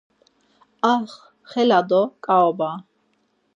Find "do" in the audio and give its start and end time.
1.89-2.01